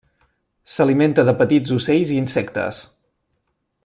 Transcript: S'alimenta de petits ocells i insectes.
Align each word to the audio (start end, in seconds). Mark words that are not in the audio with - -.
S'alimenta 0.75 1.25
de 1.27 1.35
petits 1.43 1.75
ocells 1.77 2.15
i 2.17 2.21
insectes. 2.25 2.81